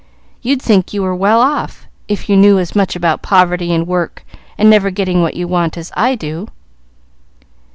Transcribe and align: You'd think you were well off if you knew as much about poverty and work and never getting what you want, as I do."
You'd 0.41 0.59
think 0.63 0.93
you 0.93 1.03
were 1.03 1.15
well 1.15 1.41
off 1.41 1.85
if 2.07 2.27
you 2.27 2.35
knew 2.35 2.57
as 2.57 2.75
much 2.75 2.95
about 2.95 3.21
poverty 3.21 3.71
and 3.71 3.85
work 3.85 4.25
and 4.57 4.67
never 4.67 4.89
getting 4.89 5.21
what 5.21 5.35
you 5.35 5.47
want, 5.47 5.77
as 5.77 5.91
I 5.95 6.15
do." 6.15 6.47